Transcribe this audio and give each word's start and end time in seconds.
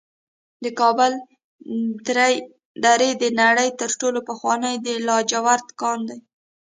د 0.63 0.65
کابل 0.79 1.11
درې 2.87 3.09
د 3.21 3.23
نړۍ 3.41 3.69
تر 3.79 3.89
ټولو 3.99 4.19
پخوانی 4.29 4.75
د 4.85 4.87
لاجورد 5.07 5.67
کان 5.81 5.99
دی 6.09 6.19